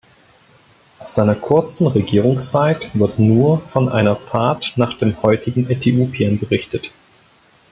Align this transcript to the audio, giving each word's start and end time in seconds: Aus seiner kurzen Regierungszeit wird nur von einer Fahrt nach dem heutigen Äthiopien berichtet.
Aus 0.97 1.13
seiner 1.13 1.35
kurzen 1.35 1.85
Regierungszeit 1.85 2.89
wird 2.97 3.19
nur 3.19 3.59
von 3.69 3.87
einer 3.87 4.15
Fahrt 4.15 4.73
nach 4.75 4.97
dem 4.97 5.21
heutigen 5.21 5.69
Äthiopien 5.69 6.39
berichtet. 6.39 6.89